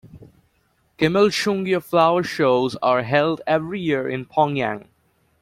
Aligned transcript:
Kimilsungia 0.97 1.79
flower 1.79 2.23
shows 2.23 2.75
are 2.77 3.03
held 3.03 3.39
every 3.45 3.79
year 3.79 4.09
in 4.09 4.25
Pyongyang. 4.25 4.87